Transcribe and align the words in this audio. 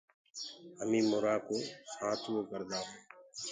همينٚ 0.79 1.07
مُرآ 1.11 1.35
ڪو 1.47 1.57
سآتوونٚ 1.93 2.47
ڪردآ 2.51 2.79
هونٚ۔ 2.87 3.01